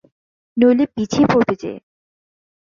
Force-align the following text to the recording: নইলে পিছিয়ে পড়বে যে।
নইলে 0.57 0.85
পিছিয়ে 0.95 1.25
পড়বে 1.27 1.53
যে। 1.61 1.71